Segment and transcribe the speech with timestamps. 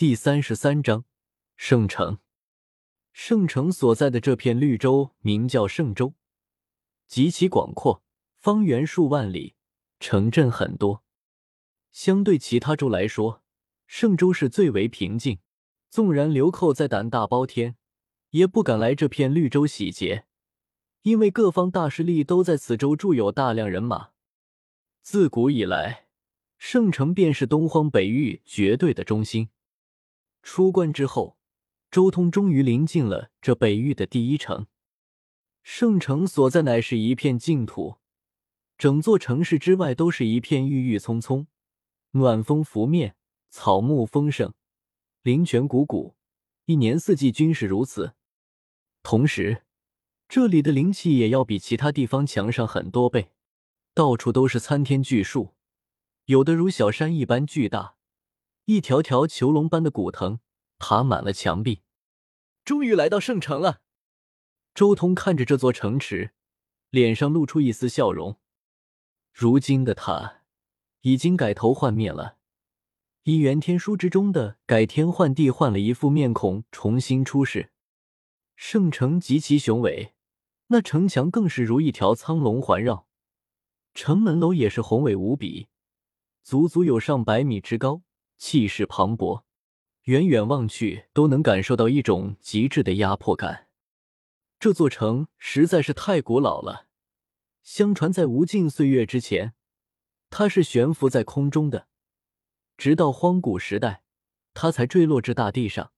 [0.00, 1.04] 第三十三章
[1.56, 2.18] 圣城。
[3.12, 6.14] 圣城所在的这片绿洲名叫圣州，
[7.08, 8.04] 极其广阔，
[8.36, 9.56] 方圆数万里，
[9.98, 11.02] 城镇很多。
[11.90, 13.42] 相对其他州来说，
[13.88, 15.40] 圣州是最为平静。
[15.90, 17.74] 纵然流寇再胆大包天，
[18.30, 20.26] 也不敢来这片绿洲洗劫，
[21.02, 24.10] 因为各方大势力都在此州驻有大量人马。
[25.02, 26.06] 自古以来，
[26.56, 29.48] 圣城便是东荒北域绝对的中心。
[30.50, 31.36] 出关之后，
[31.90, 34.66] 周通终于临近了这北域的第一城。
[35.62, 37.98] 圣城所在乃是一片净土，
[38.78, 41.48] 整座城市之外都是一片郁郁葱葱，
[42.12, 43.14] 暖风拂面，
[43.50, 44.54] 草木丰盛，
[45.20, 46.14] 灵泉汩汩，
[46.64, 48.14] 一年四季均是如此。
[49.02, 49.64] 同时，
[50.30, 53.32] 这里的灵气也要比其他地方强上很多倍，
[53.92, 55.54] 到处都是参天巨树，
[56.24, 57.97] 有的如小山一般巨大。
[58.68, 60.40] 一条条囚笼般的古藤
[60.78, 61.80] 爬满了墙壁，
[62.66, 63.80] 终于来到圣城了。
[64.74, 66.34] 周通看着这座城池，
[66.90, 68.38] 脸上露出一丝笑容。
[69.32, 70.42] 如今的他
[71.00, 72.36] 已经改头换面了，
[73.22, 77.72] 以元天书之中的改天换地换了一副面孔，重新出世。
[78.54, 80.12] 圣城极其雄伟，
[80.66, 83.08] 那城墙更是如一条苍龙环绕，
[83.94, 85.68] 城门楼也是宏伟无比，
[86.42, 88.02] 足足有上百米之高。
[88.38, 89.42] 气势磅礴，
[90.04, 93.68] 远远望去都能感受到一种极致的压迫感。
[94.60, 96.86] 这座城实在是太古老了，
[97.62, 99.54] 相传在无尽岁月之前，
[100.30, 101.88] 它是悬浮在空中的，
[102.76, 104.02] 直到荒古时代，
[104.54, 105.92] 它才坠落至大地上。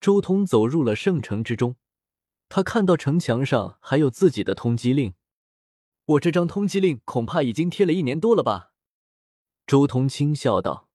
[0.00, 1.76] 周通走入了圣城之中，
[2.48, 5.14] 他看到城墙上还有自己的通缉令。
[6.04, 8.72] 我这张通缉令恐怕已经贴了一年多了吧？
[9.66, 10.90] 周通轻笑道。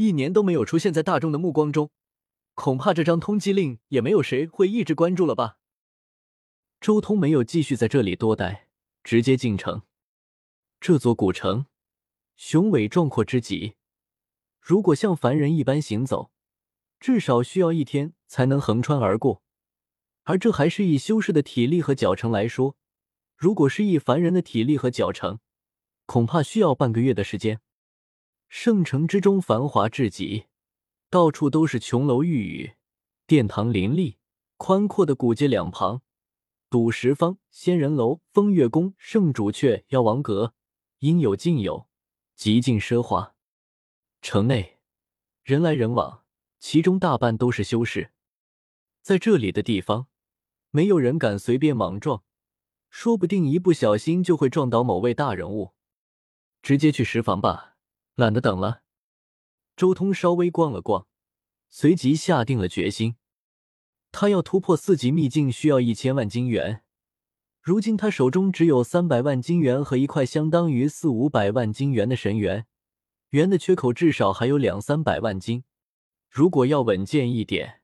[0.00, 1.90] 一年都没有出现在大众的目光中，
[2.54, 5.58] 恐怕这张通缉令也没有谁会一直关注了吧？
[6.80, 8.68] 周通没有继续在这里多待，
[9.04, 9.82] 直接进城。
[10.80, 11.66] 这座古城
[12.34, 13.74] 雄伟壮阔之极，
[14.58, 16.30] 如果像凡人一般行走，
[16.98, 19.42] 至少需要一天才能横穿而过。
[20.22, 22.74] 而这还是以修士的体力和脚程来说，
[23.36, 25.40] 如果是以凡人的体力和脚程，
[26.06, 27.60] 恐怕需要半个月的时间。
[28.50, 30.46] 圣城之中繁华至极，
[31.08, 32.72] 到处都是琼楼玉宇，
[33.24, 34.18] 殿堂林立，
[34.56, 36.02] 宽阔的古街两旁，
[36.68, 40.54] 赌石坊、仙人楼、风月宫、圣主阙、妖王阁，
[40.98, 41.86] 应有尽有，
[42.34, 43.36] 极尽奢华。
[44.20, 44.80] 城内
[45.44, 46.24] 人来人往，
[46.58, 48.10] 其中大半都是修士。
[49.00, 50.08] 在这里的地方，
[50.70, 52.24] 没有人敢随便莽撞，
[52.90, 55.74] 说不定一不小心就会撞倒某位大人物。
[56.60, 57.69] 直接去石房吧。
[58.14, 58.82] 懒得等了，
[59.76, 61.06] 周通稍微逛了逛，
[61.68, 63.16] 随即下定了决心。
[64.12, 66.82] 他要突破四级秘境需要一千万金元，
[67.62, 72.66] 如今他手中只有三百万金元和一块相当于四五百万金元的神元，
[73.30, 75.64] 元的缺口至少还有两三百万金。
[76.28, 77.82] 如果要稳健一点，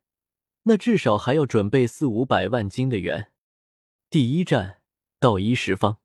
[0.65, 3.31] 那至少还要准备四五百万金的元。
[4.11, 4.83] 第一站，
[5.21, 5.99] 道一十方。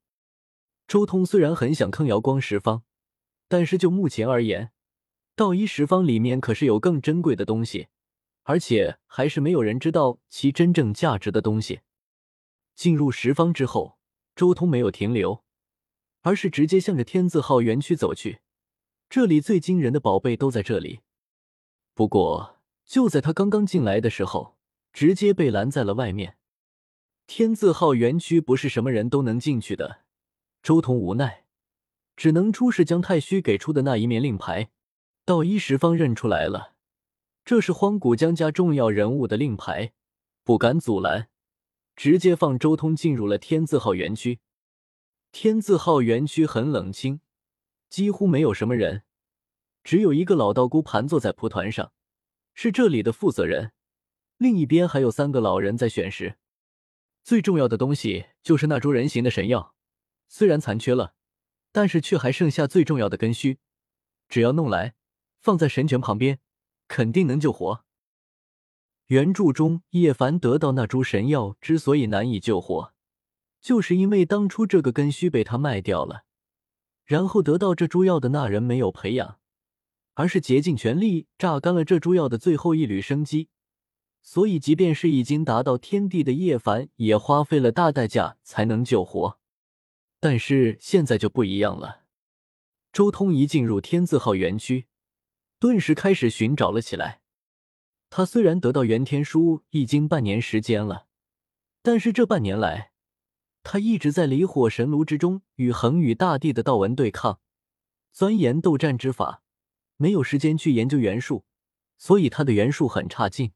[0.88, 2.84] 周通虽然很想坑瑶光十方。
[3.52, 4.72] 但是就目前而言，
[5.36, 7.90] 道一十方里面可是有更珍贵的东西，
[8.44, 11.82] 而且还是没有人知道其真正价值的东西。
[12.76, 13.98] 进入十方之后，
[14.38, 15.44] 周通没有停留，
[16.22, 18.40] 而是直接向着天字号园区走去。
[19.10, 21.02] 这里最惊人的宝贝都在这里。
[21.94, 24.56] 不过就在他刚刚进来的时候，
[24.94, 26.38] 直接被拦在了外面。
[27.28, 30.04] 天字号园区不是什么人都能进去的。
[30.64, 31.44] 周通无奈。
[32.22, 34.70] 只能出示姜太虚给出的那一面令牌，
[35.26, 36.76] 道一十方认出来了，
[37.44, 39.94] 这是荒古江家重要人物的令牌，
[40.44, 41.30] 不敢阻拦，
[41.96, 44.40] 直接放周通进入了天字号园区。
[45.32, 47.22] 天字号园区很冷清，
[47.90, 49.02] 几乎没有什么人，
[49.84, 51.92] 只有一个老道姑盘坐在蒲团上，
[52.54, 53.72] 是这里的负责人。
[54.38, 56.36] 另一边还有三个老人在选食。
[57.24, 59.74] 最重要的东西就是那株人形的神药，
[60.28, 61.16] 虽然残缺了。
[61.72, 63.60] 但是却还剩下最重要的根须，
[64.28, 64.94] 只要弄来，
[65.40, 66.40] 放在神泉旁边，
[66.88, 67.84] 肯定能救活。
[69.08, 72.94] 原著中，叶凡得到那株神药之所以难以救活，
[73.60, 76.24] 就是因为当初这个根须被他卖掉了，
[77.04, 79.40] 然后得到这株药的那人没有培养，
[80.14, 83.50] 而是竭尽全力榨干了这株药的最后一缕生机，
[84.22, 89.41] 所以即便是已经达到天地的叶凡，也花费了大代价才能救活。
[90.22, 92.04] 但是现在就不一样了。
[92.94, 94.86] 周通一进入天字号园区，
[95.60, 97.22] 顿时开始寻找了起来。
[98.12, 101.08] 他虽然得到元天书已经半年时间了，
[101.82, 102.92] 但是这半年来，
[103.64, 107.40] 他一直在离火神炉之中与恒宇大帝的道文对抗，
[108.12, 109.42] 钻研斗战之法，
[109.98, 111.46] 没有时间去研究元术，
[111.98, 113.54] 所以他的元术很差劲。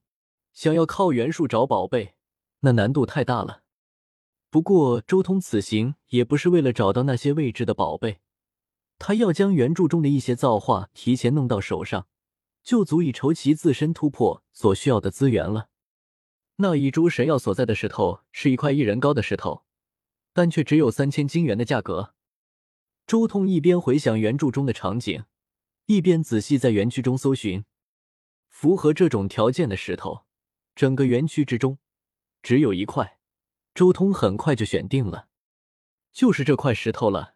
[0.51, 2.15] 想要靠元术找宝贝，
[2.61, 3.64] 那难度太大了。
[4.55, 8.21] 不过周通此行也不是为了找到那些未知的宝贝，
[8.97, 12.07] 他要将原著中的一些造化提前弄到手上。
[12.63, 15.67] 就足以筹齐自身突破所需要的资源了。
[16.55, 19.65] 那一株神药所在的石头是一块一人高的石头，
[20.31, 22.13] 但却只有三千金元的价格。
[23.05, 25.25] 周通一边回想原著中的场景，
[25.87, 27.65] 一边仔细在园区中搜寻
[28.47, 30.23] 符合这种条件的石头。
[30.73, 31.77] 整个园区之中
[32.41, 33.19] 只有一块，
[33.75, 35.27] 周通很快就选定了，
[36.13, 37.35] 就是这块石头了。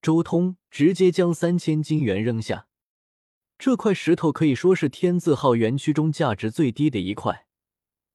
[0.00, 2.66] 周通直接将三千金元扔下。
[3.58, 7.46] 这块石头可以说是天字号园区中价值最低的一块，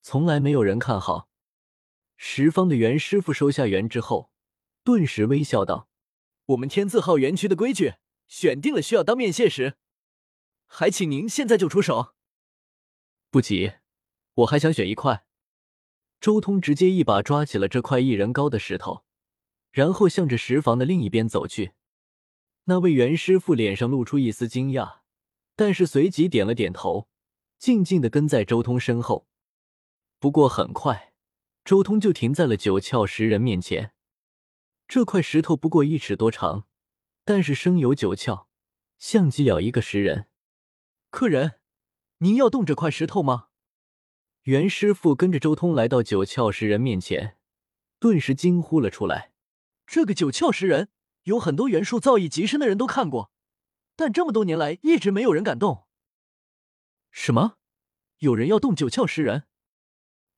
[0.02, 1.30] 从来没有人看好。
[2.18, 4.31] 十方的袁师傅收下元之后，
[4.84, 5.88] 顿时微笑道
[6.48, 7.94] ：“我们天字号园区的规矩，
[8.28, 9.78] 选定了需要当面谢时，
[10.66, 12.16] 还请您现在就出手。”
[13.30, 13.74] 不急，
[14.34, 15.28] 我还想选一块。
[16.21, 19.04] 周通直接一把抓起了这块一人高的石头，
[19.71, 21.74] 然后向着石房的另一边走去。
[22.66, 25.00] 那位袁师傅脸上露出一丝惊讶。
[25.56, 27.10] 但是随即点了点头，
[27.57, 29.27] 静静的跟在周通身后。
[30.18, 31.13] 不过很快，
[31.66, 33.92] 周通就停在了九窍石人面前。
[34.88, 36.66] 这块石头不过一尺多长，
[37.25, 38.45] 但是生有九窍，
[38.98, 40.27] 像极了一个石人。
[41.10, 41.60] 客人，
[42.19, 43.49] 您要动这块石头吗？
[44.50, 47.38] 袁师傅跟着周通来到九窍石人面前，
[48.00, 49.31] 顿时惊呼了出来
[49.86, 50.90] ：“这个九窍石人，
[51.25, 53.31] 有很多元术造诣极深的人都看过。”
[53.96, 55.86] 但这么多年来，一直没有人敢动。
[57.12, 57.57] 什么？
[58.18, 59.44] 有人要动九窍石人？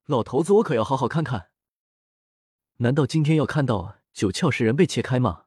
[0.08, 1.52] 老头子，我可要好好看看。
[2.80, 5.46] 难道今天要看到九窍石人被切开吗？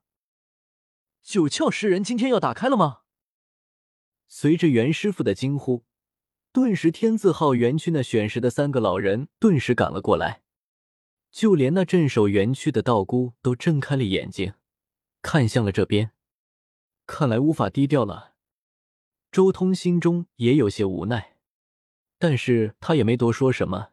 [1.23, 3.01] 九窍石人今天要打开了吗？
[4.27, 5.85] 随着袁师傅的惊呼，
[6.55, 10.43] 顿时天字号园区那选石的三个老人顿时赶了过来，
[11.33, 14.55] 就连那镇守园区的道姑都睁开了眼睛，
[15.21, 16.13] 看向了这边。
[17.09, 18.35] 看来无法低调了，
[19.33, 21.35] 周通心中也有些无奈，
[22.21, 23.89] 但是他也没多说什么，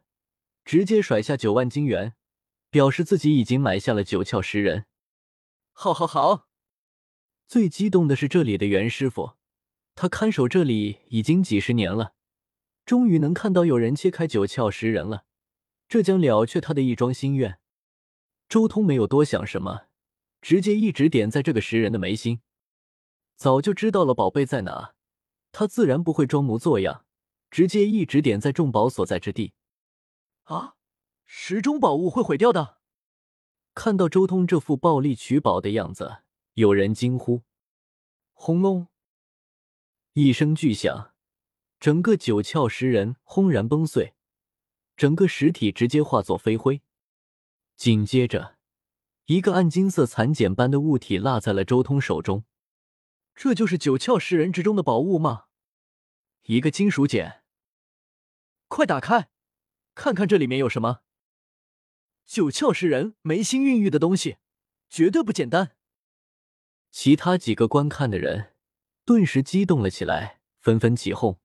[0.64, 2.14] 直接甩下九万金元，
[2.70, 4.86] 表示自己已经买下了九窍石人。
[5.72, 6.46] 好，好，好！
[7.48, 9.32] 最激动的是这里的袁师傅，
[9.96, 12.14] 他看守这里已经几十年了，
[12.84, 15.24] 终于能看到有人切开九窍石人了，
[15.88, 17.58] 这将了却他的一桩心愿。
[18.48, 19.86] 周通没有多想什么，
[20.40, 22.40] 直接一指点在这个石人的眉心。
[23.36, 24.94] 早就知道了宝贝在哪，
[25.52, 27.04] 他自然不会装模作样，
[27.50, 29.54] 直接一指点在重宝所在之地。
[30.44, 30.74] 啊，
[31.24, 32.78] 石中宝物会毁掉的！
[33.74, 36.18] 看到周通这副暴力取宝的样子，
[36.54, 37.42] 有人惊呼
[38.34, 38.88] ：“轰隆！”
[40.12, 41.11] 一声巨响，
[41.82, 44.14] 整个九窍石人轰然崩碎，
[44.96, 46.80] 整个实体直接化作飞灰。
[47.76, 48.56] 紧接着，
[49.24, 52.44] 一个暗金色蚕茧般的物体落在了周通手中。
[53.34, 55.46] 这就是九窍石人之中的宝物吗？
[56.42, 57.42] 一个金属茧，
[58.68, 59.30] 快打开，
[59.96, 61.00] 看看这里面有什么。
[62.24, 64.36] 九窍石人眉心孕育的东西，
[64.88, 65.74] 绝对不简单。
[66.92, 68.54] 其他几个观看的人
[69.04, 71.41] 顿时激动了起来，纷纷起哄。